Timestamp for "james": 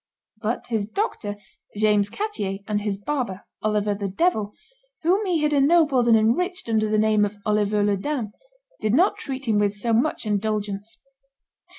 1.77-2.09